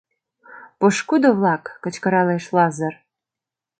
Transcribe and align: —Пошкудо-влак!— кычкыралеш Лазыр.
—Пошкудо-влак!— 0.79 1.63
кычкыралеш 1.83 2.45
Лазыр. 2.55 2.93